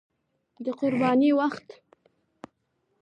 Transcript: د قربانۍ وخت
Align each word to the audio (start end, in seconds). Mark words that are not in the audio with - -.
د 0.65 0.65
قربانۍ 0.79 1.31
وخت 1.39 1.67